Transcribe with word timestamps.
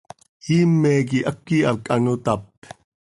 ¿Iime 0.55 0.91
quih 1.07 1.25
háqui 1.27 1.57
hac 1.67 1.83
ano 1.95 2.13
tap? 2.25 2.43